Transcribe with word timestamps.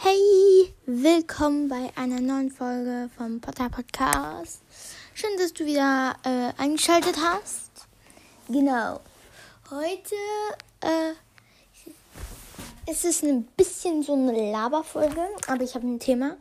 Hey, 0.00 0.72
willkommen 0.86 1.68
bei 1.68 1.90
einer 1.96 2.20
neuen 2.20 2.52
Folge 2.52 3.10
vom 3.16 3.40
Potter 3.40 3.68
Podcast. 3.68 4.62
Schön, 5.12 5.36
dass 5.38 5.52
du 5.52 5.66
wieder 5.66 6.14
äh, 6.24 6.52
eingeschaltet 6.56 7.16
hast. 7.20 7.72
Genau. 8.46 9.00
Heute 9.72 10.14
äh, 10.82 11.14
ist 12.88 13.04
es 13.04 13.24
ein 13.24 13.42
bisschen 13.56 14.04
so 14.04 14.12
eine 14.12 14.52
Laberfolge, 14.52 15.30
aber 15.48 15.64
ich 15.64 15.74
habe 15.74 15.88
ein 15.88 15.98
Thema. 15.98 16.36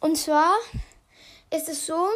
Und 0.00 0.16
zwar 0.16 0.54
ist 1.50 1.68
es 1.68 1.84
so, 1.84 2.08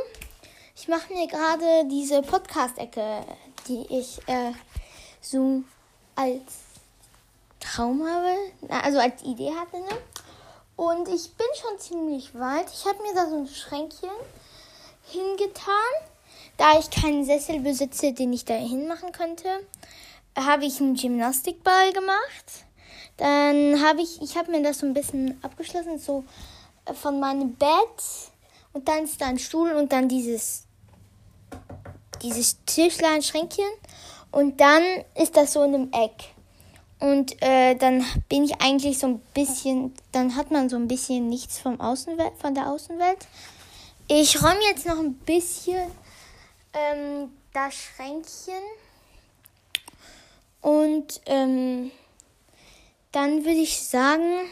ich 0.75 0.89
mache 0.89 1.13
mir 1.13 1.27
gerade 1.27 1.87
diese 1.91 2.23
Podcast-Ecke, 2.23 3.27
die 3.69 3.85
ich 3.91 4.19
äh, 4.29 4.53
so 5.21 5.63
als 6.17 6.41
Traum 7.61 8.03
habe, 8.09 8.35
also 8.71 8.99
als 8.99 9.23
Idee 9.25 9.53
hatte. 9.53 9.77
Ne? 9.77 9.99
Und 10.77 11.09
ich 11.09 11.33
bin 11.35 11.47
schon 11.55 11.79
ziemlich 11.79 12.35
weit. 12.35 12.67
Ich 12.73 12.85
habe 12.85 13.03
mir 13.03 13.15
da 13.15 13.29
so 13.29 13.37
ein 13.37 13.47
Schränkchen 13.47 14.11
hingetan. 15.05 15.75
Da 16.57 16.79
ich 16.79 16.91
keinen 16.91 17.25
Sessel 17.25 17.61
besitze, 17.61 18.13
den 18.13 18.33
ich 18.33 18.45
da 18.45 18.55
hinmachen 18.55 19.13
könnte, 19.13 19.49
habe 20.37 20.65
ich 20.65 20.81
einen 20.81 20.95
Gymnastikball 20.95 21.93
gemacht. 21.93 22.65
Dann 23.17 23.81
habe 23.85 24.03
ich, 24.03 24.21
ich 24.21 24.37
habe 24.37 24.51
mir 24.51 24.63
das 24.63 24.79
so 24.79 24.87
ein 24.87 24.95
bisschen 24.95 25.39
abgeschlossen, 25.43 25.99
so 25.99 26.25
äh, 26.87 26.95
von 26.95 27.21
meinem 27.21 27.55
Bett. 27.55 27.71
Und 28.73 28.89
dann 28.89 29.05
ist 29.05 29.21
da 29.21 29.27
ein 29.27 29.39
Stuhl 29.39 29.73
und 29.73 29.93
dann 29.93 30.09
dieses, 30.09 30.65
dieses 32.23 32.65
Tischlein, 32.65 33.23
Schränkchen. 33.23 33.69
Und 34.33 34.61
dann 34.61 34.83
ist 35.15 35.37
das 35.37 35.53
so 35.53 35.63
in 35.63 35.75
einem 35.75 35.93
Eck. 35.93 36.34
Und 37.01 37.43
äh, 37.43 37.75
dann 37.75 38.05
bin 38.29 38.45
ich 38.45 38.61
eigentlich 38.61 38.99
so 38.99 39.09
ein 39.09 39.21
bisschen, 39.35 39.95
dann 40.13 40.37
hat 40.37 40.51
man 40.51 40.69
so 40.69 40.77
ein 40.77 40.89
bisschen 40.89 41.29
nichts 41.29 41.59
vom 41.59 41.81
Außenwelt, 41.81 42.33
von 42.39 42.55
der 42.55 42.69
Außenwelt. 42.69 43.27
Ich 44.09 44.43
räume 44.43 44.61
jetzt 44.69 44.87
noch 44.87 44.99
ein 44.99 45.15
bisschen 45.15 45.91
ähm, 46.73 47.31
das 47.53 47.75
Schränkchen. 47.75 48.63
Und 50.61 51.21
ähm, 51.27 51.91
dann 53.13 53.45
würde 53.45 53.61
ich 53.61 53.83
sagen, 53.83 54.49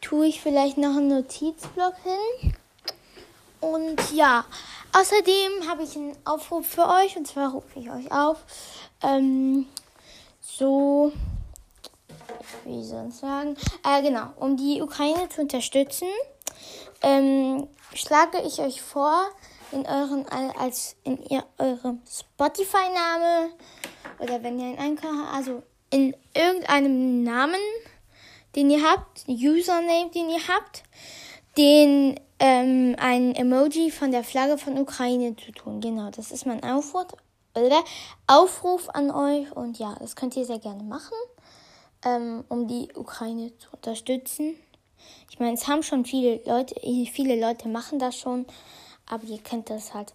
tue 0.00 0.26
ich 0.26 0.40
vielleicht 0.40 0.78
noch 0.78 0.96
einen 0.96 1.08
Notizblock 1.08 1.94
hin. 2.02 2.54
Und 3.60 4.12
ja, 4.12 4.44
außerdem 4.92 5.68
habe 5.68 5.82
ich 5.82 5.96
einen 5.96 6.16
Aufruf 6.24 6.66
für 6.66 6.86
euch. 6.86 7.16
Und 7.16 7.26
zwar 7.26 7.52
rufe 7.52 7.80
ich 7.80 7.90
euch 7.90 8.12
auf. 8.12 8.38
Ähm, 9.02 9.66
so, 10.46 11.12
wie 12.64 12.82
soll 12.84 13.08
ich 13.08 13.14
sagen? 13.14 13.56
Äh, 13.84 14.02
genau, 14.02 14.28
um 14.36 14.56
die 14.56 14.80
Ukraine 14.80 15.28
zu 15.28 15.42
unterstützen, 15.42 16.08
ähm, 17.02 17.68
schlage 17.94 18.40
ich 18.46 18.60
euch 18.60 18.80
vor, 18.80 19.28
in 19.72 19.84
euren 19.86 20.26
als 20.28 20.96
in 21.02 21.20
ihr, 21.28 21.44
eurem 21.58 22.00
Spotify-Name 22.08 23.50
oder 24.20 24.42
wenn 24.42 24.60
ihr 24.60 24.66
einen 24.66 24.78
Anker, 24.78 25.28
also 25.32 25.62
in 25.90 26.14
irgendeinem 26.34 27.24
Namen, 27.24 27.60
den 28.54 28.70
ihr 28.70 28.82
habt, 28.82 29.24
Username, 29.26 30.10
den 30.14 30.30
ihr 30.30 30.46
habt, 30.48 30.84
den 31.58 32.20
ähm, 32.38 32.94
ein 32.98 33.34
Emoji 33.34 33.90
von 33.90 34.12
der 34.12 34.22
Flagge 34.22 34.58
von 34.58 34.78
Ukraine 34.78 35.34
zu 35.36 35.50
tun. 35.52 35.80
Genau, 35.80 36.10
das 36.10 36.30
ist 36.30 36.46
mein 36.46 36.62
Aufruf, 36.62 37.06
Aufruf 38.26 38.88
an 38.90 39.10
euch 39.10 39.50
und 39.52 39.78
ja, 39.78 39.94
das 39.98 40.16
könnt 40.16 40.36
ihr 40.36 40.44
sehr 40.44 40.58
gerne 40.58 40.82
machen, 40.82 41.16
ähm, 42.04 42.44
um 42.48 42.68
die 42.68 42.88
Ukraine 42.94 43.56
zu 43.58 43.68
unterstützen. 43.72 44.56
Ich 45.30 45.38
meine, 45.38 45.54
es 45.54 45.66
haben 45.66 45.82
schon 45.82 46.04
viele 46.04 46.40
Leute, 46.44 46.74
viele 47.12 47.40
Leute 47.40 47.68
machen 47.68 47.98
das 47.98 48.18
schon, 48.18 48.46
aber 49.06 49.24
ihr 49.24 49.38
könnt 49.38 49.70
das 49.70 49.94
halt 49.94 50.14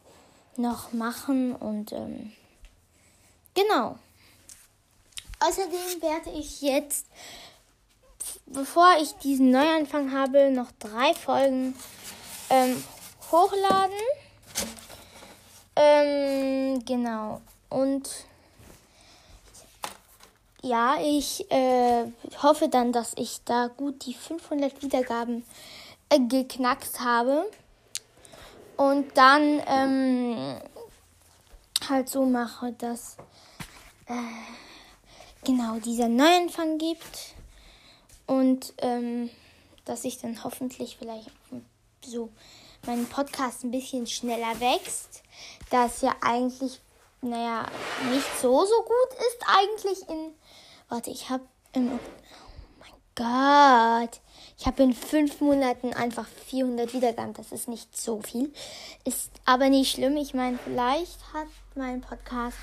noch 0.57 0.93
machen 0.93 1.55
und 1.55 1.91
ähm, 1.91 2.31
genau. 3.53 3.97
Außerdem 5.39 6.01
werde 6.01 6.29
ich 6.37 6.61
jetzt, 6.61 7.07
bevor 8.45 8.95
ich 9.01 9.13
diesen 9.23 9.49
Neuanfang 9.49 10.11
habe, 10.11 10.51
noch 10.51 10.71
drei 10.79 11.13
Folgen 11.15 11.75
ähm, 12.49 12.83
hochladen. 13.31 13.97
Ähm, 15.75 16.83
genau. 16.85 17.41
Und 17.69 18.09
ja, 20.61 20.97
ich 21.01 21.49
äh, 21.51 22.05
hoffe 22.43 22.69
dann, 22.69 22.91
dass 22.91 23.13
ich 23.17 23.43
da 23.45 23.67
gut 23.67 24.05
die 24.05 24.13
500 24.13 24.81
Wiedergaben 24.83 25.43
äh, 26.09 26.19
geknackt 26.19 26.99
habe. 26.99 27.49
Und 28.77 29.15
dann 29.17 29.61
ähm, 29.67 30.57
halt 31.87 32.09
so 32.09 32.25
mache, 32.25 32.73
dass 32.73 33.17
äh, 34.07 34.13
genau 35.43 35.77
dieser 35.79 36.09
Neuanfang 36.09 36.77
gibt. 36.77 37.35
Und 38.27 38.73
ähm, 38.77 39.29
dass 39.85 40.05
ich 40.05 40.19
dann 40.19 40.43
hoffentlich 40.43 40.97
vielleicht 40.97 41.31
so 42.01 42.29
mein 42.85 43.05
Podcast 43.05 43.63
ein 43.63 43.71
bisschen 43.71 44.07
schneller 44.07 44.59
wächst, 44.59 45.21
das 45.69 46.01
ja 46.01 46.15
eigentlich, 46.21 46.81
naja, 47.21 47.65
nicht 48.11 48.27
so, 48.41 48.65
so 48.65 48.81
gut 48.81 49.19
ist 49.19 49.45
eigentlich 49.47 50.09
in, 50.09 50.33
warte, 50.89 51.11
ich 51.11 51.29
habe 51.29 51.43
im, 51.73 51.91
oh 51.91 51.99
mein 52.79 52.91
Gott, 53.15 54.19
ich 54.57 54.65
habe 54.65 54.83
in 54.83 54.93
fünf 54.93 55.41
Monaten 55.41 55.93
einfach 55.93 56.27
400 56.47 56.93
Wiedergaben, 56.93 57.33
das 57.33 57.51
ist 57.51 57.67
nicht 57.67 57.95
so 57.95 58.21
viel, 58.21 58.51
ist 59.05 59.31
aber 59.45 59.69
nicht 59.69 59.91
schlimm, 59.91 60.17
ich 60.17 60.33
meine, 60.33 60.57
vielleicht 60.63 61.19
hat 61.33 61.47
mein 61.75 62.01
Podcast 62.01 62.57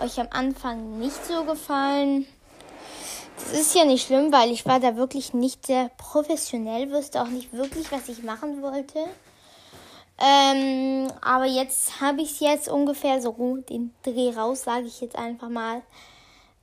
euch 0.00 0.20
am 0.20 0.28
Anfang 0.30 0.98
nicht 0.98 1.24
so 1.26 1.44
gefallen. 1.44 2.26
Das 3.38 3.52
ist 3.52 3.74
ja 3.74 3.84
nicht 3.84 4.06
schlimm, 4.06 4.32
weil 4.32 4.50
ich 4.50 4.64
war 4.64 4.80
da 4.80 4.96
wirklich 4.96 5.34
nicht 5.34 5.66
sehr 5.66 5.90
professionell, 5.98 6.90
wusste 6.90 7.20
auch 7.20 7.28
nicht 7.28 7.52
wirklich, 7.52 7.92
was 7.92 8.08
ich 8.08 8.22
machen 8.22 8.62
wollte. 8.62 9.06
Ähm, 10.18 11.12
aber 11.20 11.44
jetzt 11.44 12.00
habe 12.00 12.22
ich 12.22 12.32
es 12.32 12.40
jetzt 12.40 12.68
ungefähr 12.68 13.20
so 13.20 13.32
gut 13.32 13.68
den 13.68 13.94
Dreh 14.02 14.30
raus, 14.30 14.62
sage 14.62 14.86
ich 14.86 15.00
jetzt 15.00 15.16
einfach 15.16 15.48
mal. 15.48 15.82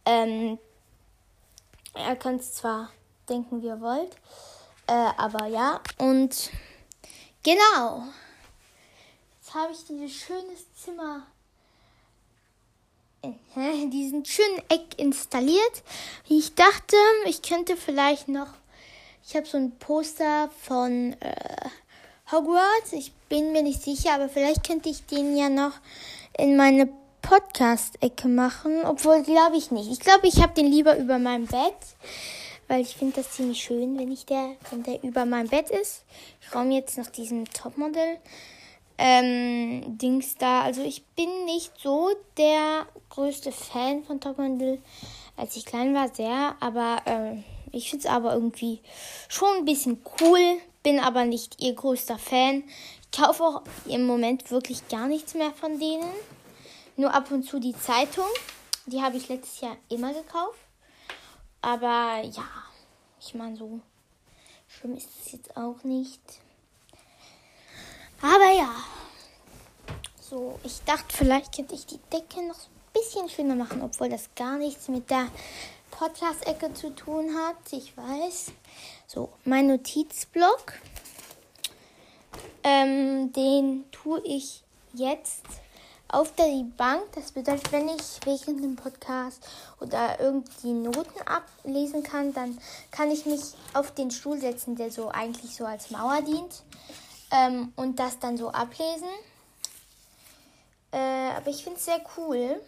Ähm, 0.06 0.58
ihr 1.96 2.16
könnt 2.16 2.42
es 2.42 2.54
zwar 2.54 2.90
denken, 3.30 3.62
wie 3.62 3.68
ihr 3.68 3.82
wollt, 3.82 4.16
äh, 4.88 5.12
aber 5.18 5.46
ja. 5.48 5.82
Und 6.00 6.50
genau. 7.44 8.04
Jetzt 9.40 9.54
habe 9.54 9.72
ich 9.72 9.86
dieses 9.86 10.12
schönes 10.12 10.74
Zimmer 10.76 11.28
in 13.56 13.92
diesen 13.92 14.26
schönen 14.26 14.62
Eck 14.70 14.98
installiert. 14.98 15.84
Ich 16.28 16.56
dachte, 16.56 16.98
ich 17.26 17.42
könnte 17.42 17.78
vielleicht 17.78 18.28
noch. 18.28 18.50
Ich 19.26 19.36
habe 19.36 19.46
so 19.46 19.58
ein 19.58 19.78
Poster 19.78 20.50
von 20.62 21.14
äh, 21.22 21.70
Hogwarts. 22.32 22.94
Ich 22.94 23.12
bin 23.30 23.52
mir 23.52 23.64
nicht 23.64 23.82
sicher, 23.82 24.14
aber 24.14 24.30
vielleicht 24.30 24.66
könnte 24.66 24.90
ich 24.90 25.06
den 25.06 25.36
ja 25.36 25.50
noch 25.50 25.74
in 26.38 26.56
meine 26.56 26.90
Podcast-Ecke 27.22 28.28
machen. 28.28 28.86
Obwohl, 28.86 29.24
glaube 29.24 29.58
ich 29.58 29.72
nicht. 29.72 29.92
Ich 29.92 30.00
glaube, 30.00 30.28
ich 30.28 30.42
habe 30.42 30.54
den 30.54 30.72
lieber 30.72 30.98
über 30.98 31.20
meinem 31.20 31.48
Bett. 31.48 31.76
Weil 32.68 32.82
ich 32.82 32.96
finde 32.96 33.18
das 33.18 33.32
ziemlich 33.32 33.62
schön, 33.62 33.98
wenn 34.00 34.12
ich 34.12 34.26
der, 34.26 34.56
wenn 34.72 34.84
der 34.84 35.04
über 35.04 35.26
meinem 35.26 35.50
Bett 35.50 35.70
ist. 35.70 36.06
Ich 36.42 36.56
räume 36.56 36.76
jetzt 36.76 36.98
noch 36.98 37.08
diesen 37.08 37.46
Topmodell 37.46 38.20
ähm, 38.98 39.98
Dings 39.98 40.36
da. 40.38 40.62
Also 40.62 40.82
ich 40.82 41.04
bin 41.08 41.46
nicht 41.46 41.72
so 41.78 42.10
der 42.38 42.86
größte 43.10 43.52
Fan 43.52 44.04
von 44.04 44.20
Topmodel. 44.20 44.82
Als 45.36 45.56
ich 45.56 45.66
klein 45.66 45.94
war, 45.94 46.14
sehr. 46.14 46.56
Aber 46.60 46.98
ähm, 47.06 47.44
ich 47.72 47.90
finde 47.90 48.08
es 48.08 48.12
aber 48.12 48.34
irgendwie 48.34 48.80
schon 49.28 49.50
ein 49.58 49.66
bisschen 49.66 50.00
cool. 50.22 50.58
Bin 50.84 51.00
aber 51.00 51.26
nicht 51.26 51.62
ihr 51.62 51.74
größter 51.74 52.20
Fan. 52.20 52.64
Ich 53.02 53.20
kaufe 53.20 53.44
auch 53.44 53.62
im 53.86 54.06
Moment 54.06 54.52
wirklich 54.52 54.88
gar 54.90 55.08
nichts 55.08 55.34
mehr 55.34 55.52
von 55.52 55.80
denen. 55.80 56.12
Nur 56.98 57.14
ab 57.14 57.32
und 57.32 57.44
zu 57.44 57.60
die 57.60 57.76
Zeitung. 57.78 58.28
Die 58.86 59.02
habe 59.02 59.18
ich 59.18 59.30
letztes 59.30 59.62
Jahr 59.62 59.78
immer 59.90 60.14
gekauft. 60.14 60.60
Aber 61.62 62.22
ja, 62.24 62.46
ich 63.20 63.34
meine, 63.34 63.56
so 63.56 63.80
schlimm 64.68 64.98
ist 64.98 65.10
es 65.26 65.32
jetzt 65.32 65.56
auch 65.56 65.82
nicht. 65.84 66.22
Aber 68.22 68.52
ja. 68.52 68.76
So, 70.20 70.60
ich 70.64 70.82
dachte, 70.86 71.16
vielleicht 71.16 71.56
könnte 71.56 71.76
ich 71.76 71.86
die 71.86 72.00
Decke 72.12 72.42
noch 72.46 72.58
ein 72.58 72.94
bisschen 72.94 73.30
schöner 73.30 73.56
machen, 73.56 73.82
obwohl 73.82 74.10
das 74.10 74.30
gar 74.36 74.58
nichts 74.58 74.90
mit 74.90 75.10
der 75.10 75.28
Podcast-Ecke 75.92 76.74
zu 76.74 76.94
tun 76.96 77.34
hat. 77.36 77.72
Ich 77.72 77.96
weiß. 77.96 78.52
So, 79.08 79.30
mein 79.46 79.68
Notizblock. 79.68 80.74
Ähm, 82.64 83.34
den 83.34 83.84
tue 83.92 84.22
ich 84.24 84.64
jetzt 84.94 85.44
auf 86.08 86.34
der 86.36 86.64
Bank. 86.78 87.04
Das 87.14 87.32
bedeutet, 87.32 87.72
wenn 87.72 87.90
ich 87.90 88.20
während 88.24 88.64
dem 88.64 88.76
Podcast 88.76 89.46
oder 89.80 90.20
irgendwie 90.20 90.72
Noten 90.72 91.22
ablesen 91.26 92.04
kann, 92.04 92.34
dann 92.34 92.58
kann 92.92 93.12
ich 93.12 93.26
mich 93.26 93.42
auf 93.74 93.92
den 93.92 94.12
Stuhl 94.12 94.40
setzen, 94.40 94.76
der 94.76 94.92
so 94.92 95.10
eigentlich 95.10 95.56
so 95.56 95.66
als 95.66 95.90
Mauer 95.92 96.22
dient 96.22 96.64
ähm, 97.32 97.74
und 97.76 98.00
das 98.00 98.20
dann 98.20 98.38
so 98.38 98.50
ablesen. 98.50 99.10
Äh, 100.92 101.32
aber 101.36 101.50
ich 101.50 101.64
finde 101.64 101.80
es 101.80 101.86
sehr 101.86 102.02
cool. 102.18 102.62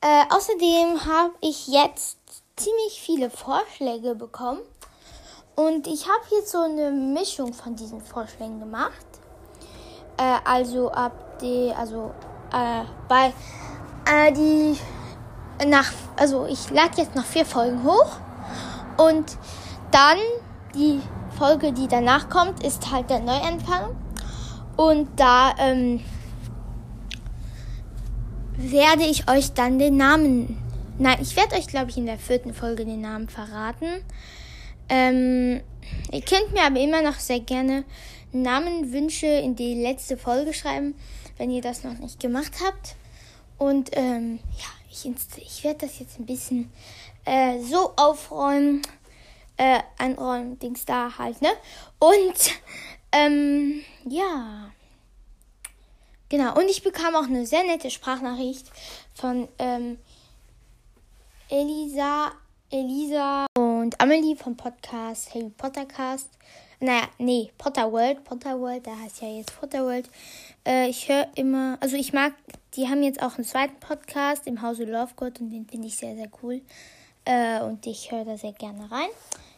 Äh, 0.00 0.24
außerdem 0.30 1.04
habe 1.04 1.34
ich 1.40 1.66
jetzt 1.66 2.18
ziemlich 2.56 3.00
viele 3.00 3.30
Vorschläge 3.30 4.14
bekommen. 4.14 4.60
Und 5.54 5.86
ich 5.86 6.06
habe 6.06 6.24
jetzt 6.32 6.50
so 6.50 6.58
eine 6.58 6.90
Mischung 6.90 7.52
von 7.52 7.76
diesen 7.76 8.00
Vorschlägen 8.00 8.60
gemacht. 8.60 9.06
Äh, 10.18 10.38
also 10.44 10.90
ab 10.90 11.38
die, 11.40 11.72
also 11.76 12.12
äh, 12.52 12.84
bei 13.08 13.32
äh, 14.06 14.32
die 14.32 14.78
nach, 15.66 15.92
also 16.16 16.46
ich 16.46 16.70
lag 16.70 16.96
jetzt 16.96 17.14
nach 17.14 17.24
vier 17.24 17.46
Folgen 17.46 17.84
hoch 17.84 18.18
und 18.98 19.36
dann 19.90 20.18
die 20.74 21.00
Folge, 21.38 21.72
die 21.72 21.88
danach 21.88 22.28
kommt, 22.28 22.62
ist 22.64 22.90
halt 22.90 23.10
der 23.10 23.20
Neuanfang. 23.20 23.96
Und 24.76 25.08
da 25.16 25.54
ähm, 25.58 26.00
werde 28.56 29.04
ich 29.04 29.30
euch 29.30 29.52
dann 29.52 29.78
den 29.78 29.96
Namen. 29.96 30.65
Nein, 30.98 31.18
ich 31.20 31.36
werde 31.36 31.56
euch, 31.56 31.66
glaube 31.66 31.90
ich, 31.90 31.98
in 31.98 32.06
der 32.06 32.18
vierten 32.18 32.54
Folge 32.54 32.86
den 32.86 33.02
Namen 33.02 33.28
verraten. 33.28 34.02
Ähm, 34.88 35.60
ihr 36.10 36.22
könnt 36.22 36.54
mir 36.54 36.62
aber 36.62 36.80
immer 36.80 37.02
noch 37.02 37.18
sehr 37.18 37.40
gerne 37.40 37.84
Namenwünsche 38.32 39.26
in 39.26 39.56
die 39.56 39.74
letzte 39.74 40.16
Folge 40.16 40.54
schreiben, 40.54 40.94
wenn 41.36 41.50
ihr 41.50 41.60
das 41.60 41.84
noch 41.84 41.98
nicht 41.98 42.18
gemacht 42.18 42.52
habt. 42.64 42.96
Und 43.58 43.90
ähm, 43.92 44.38
ja, 44.56 44.64
ich, 44.90 45.04
ich 45.36 45.64
werde 45.64 45.86
das 45.86 45.98
jetzt 45.98 46.18
ein 46.18 46.24
bisschen 46.24 46.72
äh, 47.26 47.60
so 47.60 47.92
aufräumen, 47.96 48.80
äh, 49.58 49.80
einräumen, 49.98 50.58
Dings 50.58 50.86
da 50.86 51.18
halt, 51.18 51.42
ne? 51.42 51.50
Und 51.98 52.52
ähm, 53.12 53.82
ja. 54.08 54.70
Genau, 56.30 56.58
und 56.58 56.70
ich 56.70 56.82
bekam 56.82 57.14
auch 57.16 57.24
eine 57.24 57.44
sehr 57.44 57.64
nette 57.64 57.90
Sprachnachricht 57.90 58.66
von 59.14 59.46
ähm, 59.58 59.98
Elisa, 61.48 62.32
Elisa 62.72 63.46
und 63.56 64.00
Amelie 64.00 64.34
vom 64.34 64.56
Podcast 64.56 65.32
Harry 65.32 65.52
Potter 65.56 65.86
Cast. 65.86 66.28
Naja, 66.80 67.04
nee, 67.18 67.52
Potter 67.56 67.92
World, 67.92 68.24
Potter 68.24 68.60
World, 68.60 68.84
da 68.84 68.98
heißt 68.98 69.22
ja 69.22 69.28
jetzt 69.28 69.58
Potter 69.60 69.84
World. 69.84 70.10
Äh, 70.66 70.88
ich 70.88 71.08
höre 71.08 71.28
immer, 71.36 71.78
also 71.80 71.94
ich 71.94 72.12
mag, 72.12 72.34
die 72.74 72.88
haben 72.88 73.04
jetzt 73.04 73.22
auch 73.22 73.36
einen 73.36 73.44
zweiten 73.44 73.78
Podcast 73.78 74.48
im 74.48 74.60
Hause 74.60 74.86
Lovegood 74.86 75.40
und 75.40 75.50
den 75.50 75.66
finde 75.66 75.86
ich 75.86 75.96
sehr, 75.96 76.16
sehr 76.16 76.28
cool. 76.42 76.62
Äh, 77.24 77.60
und 77.60 77.86
ich 77.86 78.10
höre 78.10 78.24
da 78.24 78.36
sehr 78.36 78.52
gerne 78.52 78.90
rein. 78.90 79.10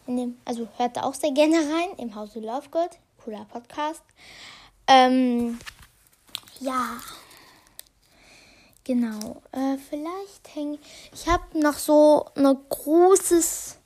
In 0.06 0.18
dem, 0.18 0.38
also 0.44 0.68
hört 0.76 0.98
da 0.98 1.04
auch 1.04 1.14
sehr 1.14 1.32
gerne 1.32 1.56
rein 1.56 1.88
im 1.96 2.14
Hause 2.14 2.40
Lovegood. 2.40 2.90
Cooler 3.24 3.46
Podcast. 3.46 4.02
Ähm, 4.86 5.58
ja. 6.60 6.98
Genau. 8.88 9.42
Äh, 9.52 9.76
vielleicht 9.90 10.54
hänge 10.54 10.78
ich 11.12 11.28
habe 11.28 11.60
noch 11.60 11.76
so 11.76 12.24
ein 12.34 12.56
großes 12.70 13.76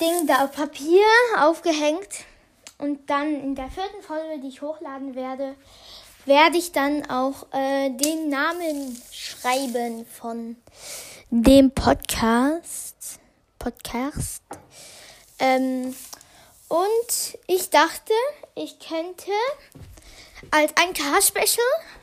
Ding 0.00 0.26
da 0.26 0.44
auf 0.44 0.50
Papier 0.50 1.06
aufgehängt 1.38 2.08
und 2.78 3.08
dann 3.08 3.32
in 3.40 3.54
der 3.54 3.70
vierten 3.70 4.02
Folge, 4.02 4.40
die 4.40 4.48
ich 4.48 4.62
hochladen 4.62 5.14
werde, 5.14 5.54
werde 6.24 6.58
ich 6.58 6.72
dann 6.72 7.08
auch 7.08 7.46
äh, 7.52 7.90
den 7.90 8.30
Namen 8.30 9.00
schreiben 9.12 10.04
von 10.06 10.56
dem 11.30 11.70
Podcast. 11.70 13.20
Podcast. 13.60 14.42
Ähm, 15.38 15.94
und 16.66 17.38
ich 17.46 17.70
dachte, 17.70 18.12
ich 18.56 18.80
könnte 18.80 19.30
als 20.50 20.72
ein 20.76 20.94
Car-Special. 20.94 21.99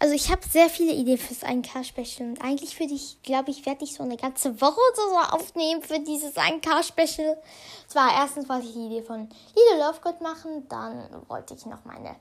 Also 0.00 0.14
ich 0.14 0.30
habe 0.30 0.42
sehr 0.48 0.68
viele 0.68 0.92
Ideen 0.92 1.18
fürs 1.18 1.42
1K-Special. 1.42 2.28
Und 2.28 2.42
eigentlich 2.42 2.78
würde 2.78 2.94
ich, 2.94 3.20
glaube 3.22 3.50
ich, 3.50 3.66
werde 3.66 3.84
ich 3.84 3.94
so 3.94 4.04
eine 4.04 4.16
ganze 4.16 4.60
Woche 4.60 4.78
oder 4.92 5.28
so 5.30 5.36
aufnehmen 5.36 5.82
für 5.82 5.98
dieses 5.98 6.36
1K-Special. 6.36 7.36
Zwar 7.88 8.12
erstens 8.14 8.48
wollte 8.48 8.66
ich 8.66 8.74
die 8.74 8.86
Idee 8.86 9.02
von 9.02 9.28
Lido 9.54 9.86
Lovegood 9.86 10.20
machen, 10.20 10.68
dann 10.68 11.08
wollte 11.26 11.54
ich 11.54 11.66
noch 11.66 11.84
meine 11.84 12.14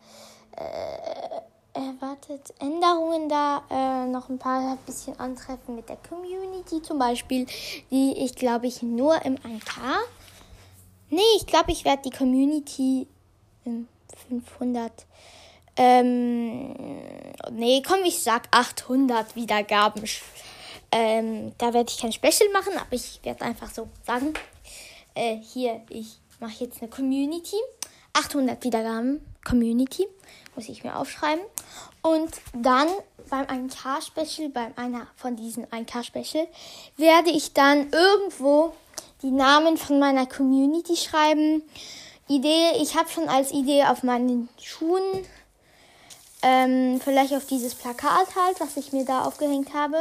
äh, 0.56 1.42
erwartet 1.74 2.54
Änderungen 2.60 3.30
da 3.30 3.62
äh, 3.70 4.08
noch 4.08 4.30
ein 4.30 4.40
paar 4.40 4.78
bisschen 4.88 5.20
antreffen 5.20 5.76
mit 5.76 5.88
der 5.88 5.98
Community 5.98 6.82
zum 6.82 6.98
Beispiel, 6.98 7.46
die 7.92 8.14
ich 8.18 8.34
glaube 8.34 8.66
ich 8.66 8.82
nur 8.82 9.24
im 9.24 9.36
1K. 9.36 9.80
Nee, 11.10 11.22
ich 11.38 11.46
glaube 11.46 11.72
ich 11.72 11.86
werde 11.86 12.10
die 12.10 12.18
Community 12.18 13.08
in 13.66 13.88
500 14.28 14.92
ähm, 15.78 16.74
nee, 17.52 17.84
komm, 17.88 18.00
ich 18.06 18.22
sag 18.22 18.48
800 18.52 19.36
Wiedergaben. 19.36 20.04
Ähm, 20.92 21.54
da 21.58 21.74
werde 21.74 21.92
ich 21.92 22.00
kein 22.00 22.12
Special 22.12 22.50
machen, 22.52 22.74
aber 22.78 22.94
ich 22.94 23.20
werde 23.24 23.44
einfach 23.44 23.70
so 23.70 23.88
sagen. 24.06 24.34
Äh, 25.14 25.38
hier, 25.38 25.82
ich 25.90 26.20
mache 26.40 26.64
jetzt 26.64 26.82
eine 26.82 26.90
Community. 26.90 27.58
800 28.14 28.64
Wiedergaben 28.64 29.22
Community. 29.46 30.08
Muss 30.56 30.70
ich 30.70 30.84
mir 30.84 30.96
aufschreiben. 30.96 31.44
Und 32.02 32.32
dann 32.54 32.88
beim 33.30 33.46
1K-Special, 33.46 34.50
bei 34.50 34.72
einer 34.76 35.08
von 35.16 35.36
diesen 35.36 35.66
1K-Special, 35.68 36.48
werde 36.96 37.30
ich 37.30 37.54
dann 37.54 37.92
irgendwo 37.92 38.74
die 39.22 39.32
Namen 39.32 39.78
von 39.78 40.00
meiner 40.00 40.26
Community 40.26 40.96
schreiben. 40.96 41.64
Idee, 42.28 42.72
ich 42.82 42.96
habe 42.96 43.10
schon 43.10 43.30
als 43.30 43.52
Idee 43.52 43.84
auf 43.84 44.04
meinen 44.04 44.50
Schuhen 44.62 45.26
ähm, 46.48 47.02
vielleicht 47.04 47.34
auf 47.34 47.46
dieses 47.46 47.76
Plakat 47.76 48.34
halt, 48.38 48.62
was 48.62 48.78
ich 48.78 48.94
mir 48.94 49.04
da 49.04 49.24
aufgehängt 49.24 49.74
habe. 49.74 49.98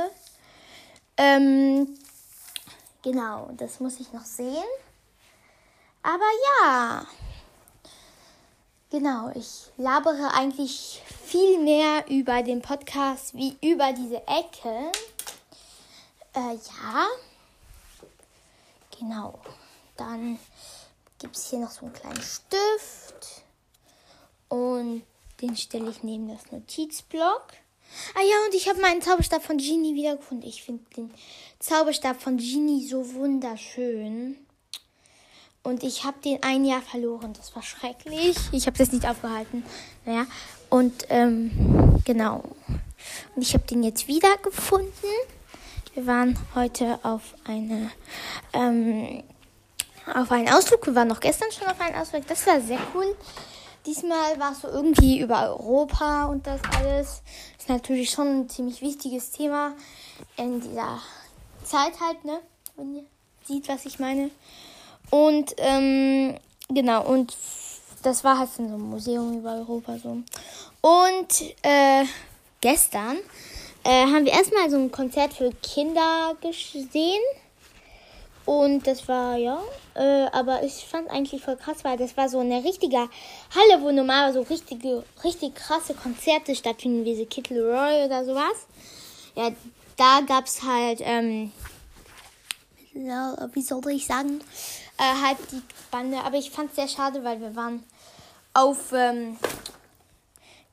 Ähm, 1.17 1.99
genau, 3.03 3.51
das 3.57 3.81
muss 3.81 3.99
ich 3.99 4.13
noch 4.13 4.25
sehen. 4.25 4.63
Aber 6.05 6.29
ja, 6.63 7.05
genau, 8.91 9.33
ich 9.35 9.73
labere 9.77 10.35
eigentlich 10.35 11.03
viel 11.25 11.59
mehr 11.59 12.09
über 12.09 12.45
den 12.45 12.63
Podcast 12.63 13.35
wie 13.35 13.59
über 13.61 13.93
diese 13.93 14.23
Ecke. 14.29 14.93
Äh, 16.33 16.55
ja, 16.55 17.07
genau. 18.97 19.37
Dann 19.97 20.39
gibt 21.19 21.37
es 21.37 21.51
hier 21.51 21.59
noch 21.59 21.73
so 21.73 21.87
einen 21.87 21.95
kleinen 21.95 22.23
Stift 22.23 23.43
und 24.49 25.03
den 25.41 25.57
stelle 25.57 25.91
ich 25.91 26.03
neben 26.03 26.29
das 26.29 26.51
Notizblock. 26.51 27.49
Ah 28.15 28.23
ja, 28.23 28.47
und 28.47 28.55
ich 28.55 28.69
habe 28.69 28.81
meinen 28.81 29.03
Zauberstab 29.03 29.43
von 29.43 29.59
Genie 29.59 29.95
wiedergefunden. 29.95 30.49
Ich 30.49 30.63
finde 30.63 30.85
den 30.97 31.11
Zauberstab 31.59 32.21
von 32.21 32.37
Genie 32.37 32.87
so 32.87 33.15
wunderschön. 33.15 34.37
Und 35.63 35.83
ich 35.83 36.05
habe 36.05 36.17
den 36.25 36.43
ein 36.43 36.65
Jahr 36.65 36.83
verloren. 36.83 37.33
Das 37.33 37.55
war 37.57 37.63
schrecklich. 37.63 38.37
Ich 38.53 38.67
habe 38.67 38.79
das 38.79 38.93
nicht 38.93 39.07
aufgehalten. 39.07 39.65
Naja. 40.05 40.27
Und 40.71 41.07
ähm, 41.09 42.01
genau. 42.05 42.45
Und 43.35 43.43
ich 43.43 43.55
habe 43.55 43.67
den 43.67 43.83
jetzt 43.83 44.07
wiedergefunden. 44.07 45.11
Wir 45.95 46.07
waren 46.07 46.39
heute 46.55 46.99
auf 47.03 47.35
eine 47.45 47.91
ähm, 48.53 49.23
auf 50.15 50.31
einen 50.31 50.49
Ausflug. 50.49 50.87
Wir 50.87 50.95
waren 50.95 51.09
noch 51.09 51.21
gestern 51.21 51.51
schon 51.51 51.67
auf 51.67 51.81
einen 51.81 51.97
Ausflug. 51.97 52.27
Das 52.29 52.47
war 52.47 52.61
sehr 52.61 52.79
cool. 52.95 53.17
Diesmal 53.87 54.39
war 54.39 54.53
es 54.53 54.63
so 54.63 54.69
irgendwie 54.69 55.21
über 55.21 55.51
Europa 55.51 56.27
und 56.27 56.47
das 56.47 56.61
alles. 56.77 57.23
Ist 57.59 57.69
natürlich 57.69 58.11
schon 58.11 58.41
ein 58.41 58.49
ziemlich 58.49 58.83
wichtiges 58.83 59.31
Thema 59.31 59.75
in 60.37 60.61
dieser 60.61 61.01
Zeit 61.63 61.93
halt, 62.01 62.25
ne? 62.25 62.41
Wenn 62.77 62.97
ihr 62.97 63.05
seht, 63.47 63.69
was 63.69 63.87
ich 63.87 63.99
meine. 63.99 64.31
Und 65.11 65.55
ähm, 65.59 66.37
genau, 66.69 67.05
und 67.07 67.37
das 68.03 68.25
war 68.25 68.39
halt 68.39 68.51
in 68.59 68.69
so 68.69 68.75
einem 68.75 68.91
Museum 68.91 69.39
über 69.39 69.55
Europa 69.55 69.99
so. 69.99 70.19
Und 70.81 71.55
äh, 71.63 72.05
gestern 72.61 73.19
äh, 73.85 74.07
haben 74.07 74.25
wir 74.25 74.33
erstmal 74.33 74.71
so 74.71 74.77
ein 74.77 74.91
Konzert 74.91 75.33
für 75.35 75.51
Kinder 75.63 76.37
gesehen. 76.41 77.23
Und 78.47 78.87
das 78.87 79.09
war, 79.09 79.37
ja, 79.37 79.61
äh, 79.95 80.27
aber 80.31 80.63
ich 80.63 80.87
fand 80.87 81.11
eigentlich 81.11 81.43
voll 81.43 81.57
krass, 81.57 81.83
weil 81.83 81.99
das 81.99 82.17
war 82.17 82.29
so 82.29 82.39
eine 82.39 82.63
richtige 82.63 82.97
Halle, 82.99 83.83
wo 83.83 83.91
normal 83.91 84.33
so 84.33 84.43
richtige, 84.43 85.03
richtig 85.25 85.57
krasse 85.57 85.95
Konzerte 85.95 86.55
stattfinden, 86.55 87.05
wie 87.05 87.17
so 87.17 87.27
Kid 87.27 87.51
Leroy 87.51 88.05
oder 88.05 88.25
sowas. 88.25 88.67
Ja, 89.35 89.51
da 89.97 90.21
gab's 90.21 90.63
halt, 90.63 91.01
ähm, 91.03 91.51
wie 92.95 93.63
soll 93.63 93.91
ich 93.91 94.07
sagen, 94.07 94.41
äh, 94.99 95.27
halt 95.27 95.39
die 95.51 95.63
Bande. 95.91 96.19
Aber 96.19 96.37
ich 96.37 96.51
fand 96.51 96.71
es 96.71 96.77
sehr 96.77 96.89
schade, 96.89 97.25
weil 97.25 97.41
wir 97.41 97.57
waren 97.57 97.83
auf 98.55 98.93
ähm, 98.93 99.39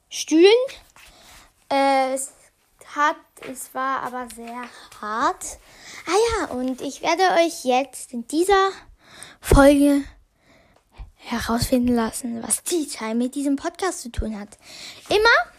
Stühlen. 0.09 0.51
Äh, 1.71 2.13
es 2.13 2.33
hat, 2.95 3.17
es 3.51 3.73
war 3.73 4.03
aber 4.03 4.27
sehr 4.35 4.63
hart. 5.01 5.57
Ah 6.07 6.39
ja, 6.39 6.55
und 6.55 6.81
ich 6.81 7.01
werde 7.01 7.23
euch 7.43 7.63
jetzt 7.65 8.13
in 8.13 8.27
dieser 8.27 8.69
Folge 9.41 10.03
herausfinden 11.15 11.95
lassen, 11.95 12.43
was 12.43 12.63
Tea 12.63 12.85
Time 12.85 13.15
mit 13.15 13.35
diesem 13.35 13.55
Podcast 13.55 14.01
zu 14.01 14.11
tun 14.11 14.39
hat. 14.39 14.49
Immer, 15.09 15.53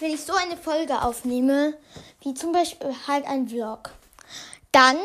wenn 0.00 0.12
ich 0.12 0.22
so 0.22 0.32
eine 0.34 0.56
Folge 0.56 1.02
aufnehme, 1.02 1.74
wie 2.22 2.34
zum 2.34 2.52
Beispiel 2.52 2.94
halt 3.06 3.26
ein 3.26 3.48
Vlog, 3.48 3.90
dann 4.72 4.96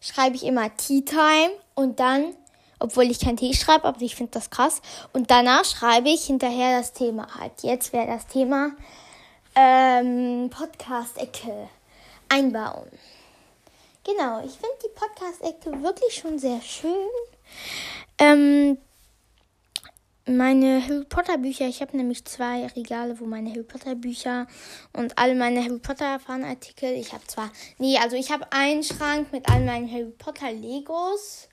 schreibe 0.00 0.36
ich 0.36 0.44
immer 0.44 0.74
Tea 0.76 1.02
Time 1.02 1.52
und 1.74 2.00
dann, 2.00 2.34
obwohl 2.78 3.04
ich 3.04 3.20
kein 3.20 3.36
Tee 3.36 3.54
schreibe, 3.54 3.84
aber 3.84 4.00
ich 4.00 4.16
finde 4.16 4.32
das 4.32 4.50
krass, 4.50 4.80
und 5.12 5.30
danach 5.30 5.64
schreibe 5.64 6.08
ich 6.08 6.24
hinterher 6.24 6.78
das 6.78 6.92
Thema 6.92 7.26
halt. 7.38 7.62
Jetzt 7.62 7.92
wäre 7.92 8.06
das 8.06 8.26
Thema 8.26 8.72
ähm, 9.54 10.50
Podcast-Ecke 10.50 11.68
einbauen. 12.28 12.90
Genau, 14.04 14.44
ich 14.44 14.52
finde 14.52 14.76
die 14.84 14.90
Podcast-Ecke 14.94 15.82
wirklich 15.82 16.14
schon 16.14 16.38
sehr 16.38 16.60
schön. 16.60 17.08
Ähm, 18.18 18.76
meine 20.26 20.82
Harry 20.82 21.04
Potter 21.04 21.38
Bücher, 21.38 21.66
ich 21.66 21.80
habe 21.80 21.96
nämlich 21.96 22.22
zwei 22.26 22.66
Regale, 22.66 23.18
wo 23.18 23.24
meine 23.24 23.48
Harry 23.50 23.62
Potter 23.62 23.94
Bücher 23.94 24.46
und 24.92 25.18
alle 25.18 25.34
meine 25.34 25.64
Harry 25.64 25.78
Potter 25.78 26.20
Fanartikel, 26.20 26.92
ich 26.92 27.14
habe 27.14 27.26
zwar, 27.26 27.50
nee, 27.78 27.96
also 27.96 28.16
ich 28.16 28.30
habe 28.30 28.50
einen 28.52 28.82
Schrank 28.82 29.32
mit 29.32 29.48
all 29.48 29.64
meinen 29.64 29.90
Harry 29.90 30.12
Potter 30.18 30.52
Legos. 30.52 31.48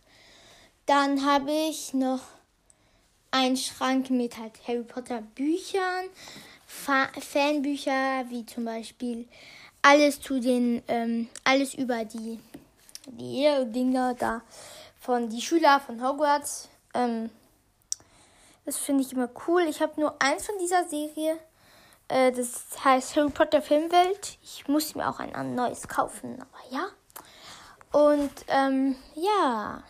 Dann 0.85 1.25
habe 1.25 1.51
ich 1.69 1.93
noch 1.93 2.21
einen 3.31 3.55
Schrank 3.55 4.09
mit 4.09 4.37
halt 4.37 4.53
Harry 4.67 4.83
Potter 4.83 5.21
Büchern, 5.35 6.09
Fa 6.65 7.09
Fanbücher, 7.19 8.25
wie 8.29 8.45
zum 8.45 8.65
Beispiel 8.65 9.27
alles 9.81 10.21
zu 10.21 10.39
den, 10.39 10.83
ähm, 10.87 11.29
alles 11.43 11.73
über 11.73 12.05
die, 12.05 12.39
die 13.07 13.47
Dinger 13.71 14.13
da 14.13 14.41
von 14.99 15.29
die 15.29 15.41
Schüler 15.41 15.79
von 15.79 16.01
Hogwarts. 16.03 16.69
Ähm, 16.93 17.29
das 18.65 18.77
finde 18.77 19.03
ich 19.03 19.11
immer 19.11 19.29
cool. 19.47 19.63
Ich 19.63 19.81
habe 19.81 19.99
nur 19.99 20.15
eins 20.21 20.45
von 20.45 20.57
dieser 20.59 20.87
Serie. 20.87 21.37
Äh, 22.07 22.31
das 22.31 22.65
heißt 22.83 23.15
Harry 23.15 23.29
Potter 23.29 23.61
Filmwelt. 23.61 24.37
Ich 24.43 24.67
muss 24.67 24.95
mir 24.95 25.09
auch 25.09 25.19
ein 25.19 25.55
neues 25.55 25.87
kaufen, 25.87 26.39
aber 26.41 26.75
ja. 26.75 26.87
Und 27.91 28.31
ähm, 28.47 28.95
ja. 29.15 29.83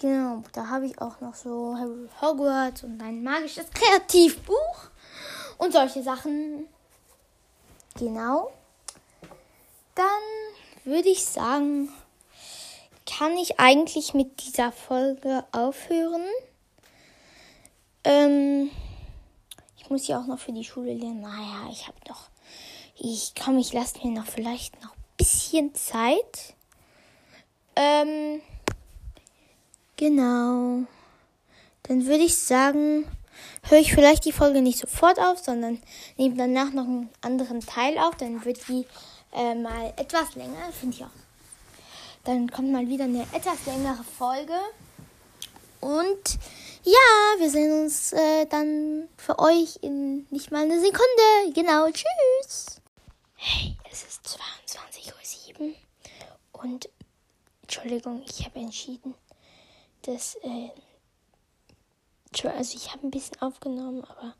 Genau, 0.00 0.44
da 0.52 0.68
habe 0.68 0.86
ich 0.86 1.00
auch 1.00 1.20
noch 1.20 1.34
so 1.34 1.76
Harry 1.76 2.08
Hogwarts 2.20 2.84
und 2.84 3.02
ein 3.02 3.22
magisches 3.22 3.66
Kreativbuch 3.70 4.90
und 5.58 5.72
solche 5.72 6.04
Sachen. 6.04 6.68
Genau. 7.98 8.52
Dann 9.96 10.06
würde 10.84 11.08
ich 11.08 11.24
sagen, 11.24 11.88
kann 13.04 13.36
ich 13.36 13.58
eigentlich 13.58 14.14
mit 14.14 14.40
dieser 14.44 14.70
Folge 14.70 15.44
aufhören. 15.50 16.24
Ähm, 18.04 18.70
ich 19.76 19.90
muss 19.90 20.06
ja 20.06 20.20
auch 20.20 20.26
noch 20.26 20.38
für 20.38 20.52
die 20.52 20.64
Schule 20.64 20.94
lernen. 20.94 21.22
Naja, 21.22 21.68
ich 21.72 21.88
habe 21.88 21.98
doch. 22.04 22.28
Ich 22.94 23.34
komme, 23.34 23.60
ich 23.60 23.72
lasse 23.72 23.98
mir 24.06 24.12
noch 24.12 24.26
vielleicht 24.26 24.80
noch 24.82 24.92
ein 24.92 25.04
bisschen 25.16 25.74
Zeit. 25.74 26.54
Ähm, 27.74 28.40
genau. 29.96 30.84
Dann 31.82 32.06
würde 32.06 32.24
ich 32.24 32.36
sagen, 32.36 33.06
höre 33.62 33.78
ich 33.78 33.92
vielleicht 33.92 34.24
die 34.24 34.32
Folge 34.32 34.62
nicht 34.62 34.78
sofort 34.78 35.18
auf, 35.18 35.38
sondern 35.38 35.82
nehme 36.16 36.36
danach 36.36 36.72
noch 36.72 36.84
einen 36.84 37.10
anderen 37.20 37.60
Teil 37.60 37.98
auf. 37.98 38.16
Dann 38.16 38.44
wird 38.44 38.66
die 38.68 38.86
äh, 39.32 39.54
mal 39.54 39.92
etwas 39.96 40.34
länger, 40.34 40.72
finde 40.72 40.96
ich 40.96 41.04
auch. 41.04 41.08
Dann 42.24 42.50
kommt 42.50 42.72
mal 42.72 42.88
wieder 42.88 43.04
eine 43.04 43.22
etwas 43.32 43.64
längere 43.66 44.04
Folge. 44.18 44.54
Und 45.80 46.38
ja, 46.82 47.38
wir 47.38 47.50
sehen 47.50 47.84
uns 47.84 48.12
äh, 48.12 48.46
dann 48.46 49.08
für 49.16 49.38
euch 49.38 49.78
in 49.82 50.26
nicht 50.30 50.50
mal 50.50 50.62
eine 50.62 50.80
Sekunde. 50.80 51.52
Genau, 51.54 51.86
tschüss. 51.90 52.80
Hey, 53.36 53.76
es 53.90 54.02
ist 54.02 54.26
22.07 54.26 55.60
Uhr 55.60 55.74
und 56.52 56.88
Entschuldigung, 57.62 58.22
ich 58.26 58.44
habe 58.44 58.58
entschieden, 58.60 59.14
dass, 60.02 60.36
äh, 60.36 60.70
also 62.44 62.76
ich 62.76 62.92
habe 62.92 63.06
ein 63.06 63.10
bisschen 63.10 63.40
aufgenommen, 63.40 64.04
aber 64.04 64.34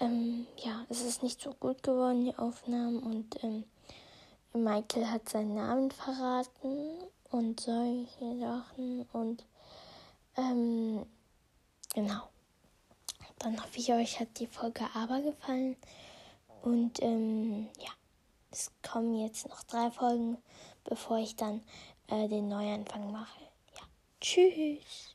ähm, 0.00 0.46
ja, 0.56 0.84
es 0.88 1.02
ist 1.02 1.22
nicht 1.22 1.40
so 1.40 1.52
gut 1.54 1.82
geworden, 1.82 2.24
die 2.24 2.36
Aufnahmen 2.36 2.98
und 3.00 3.42
ähm, 3.44 3.64
Michael 4.52 5.06
hat 5.06 5.28
seinen 5.28 5.54
Namen 5.54 5.90
verraten 5.90 6.96
und 7.30 7.60
solche 7.60 8.38
Sachen 8.38 9.06
und 9.12 9.44
ähm, 10.36 11.06
genau. 11.94 12.22
Dann 13.38 13.58
hoffe 13.62 13.78
ich, 13.78 13.92
euch 13.92 14.20
hat 14.20 14.38
die 14.38 14.46
Folge 14.46 14.84
aber 14.94 15.20
gefallen. 15.22 15.76
Und 16.62 17.02
ähm, 17.02 17.68
ja, 17.78 17.90
es 18.50 18.70
kommen 18.82 19.14
jetzt 19.14 19.48
noch 19.48 19.62
drei 19.62 19.90
Folgen, 19.90 20.36
bevor 20.84 21.18
ich 21.18 21.36
dann 21.36 21.62
äh, 22.08 22.28
den 22.28 22.48
Neuanfang 22.48 23.10
mache. 23.10 23.40
Ja, 23.76 23.82
tschüss. 24.20 25.14